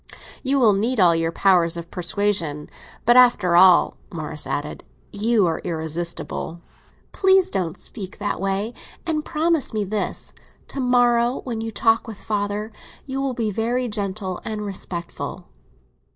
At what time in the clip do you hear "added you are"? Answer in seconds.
4.47-5.59